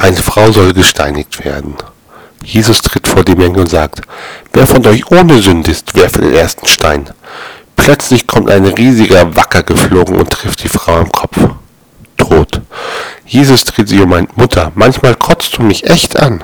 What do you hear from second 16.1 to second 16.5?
an.